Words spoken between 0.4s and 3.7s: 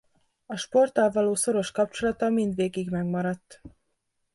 A sporttal való szoros kapcsolata mindvégig megmaradt.